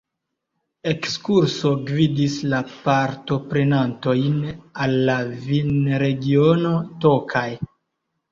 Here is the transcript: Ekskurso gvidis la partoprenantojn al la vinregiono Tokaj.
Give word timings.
Ekskurso 0.91 1.73
gvidis 1.89 2.37
la 2.53 2.61
partoprenantojn 2.85 4.39
al 4.85 4.97
la 5.11 5.17
vinregiono 5.51 6.73
Tokaj. 7.05 7.47